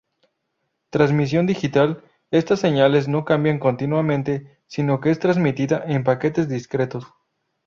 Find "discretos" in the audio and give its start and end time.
6.49-7.05